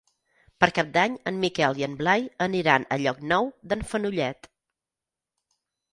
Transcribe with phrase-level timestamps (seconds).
[0.63, 4.51] Per Cap d'Any en Miquel i en Blai aniran a Llocnou d'en Fenollet.